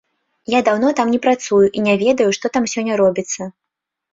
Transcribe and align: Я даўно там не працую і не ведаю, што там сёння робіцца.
Я 0.53 0.61
даўно 0.69 0.89
там 0.99 1.11
не 1.17 1.19
працую 1.27 1.61
і 1.81 1.83
не 1.89 1.95
ведаю, 2.05 2.27
што 2.39 2.45
там 2.57 2.63
сёння 2.75 2.93
робіцца. 3.03 3.41